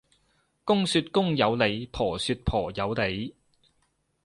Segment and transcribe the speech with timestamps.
[0.65, 3.35] 公說公有理，婆說婆有理